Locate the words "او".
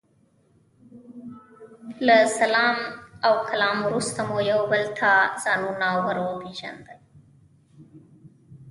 3.25-3.33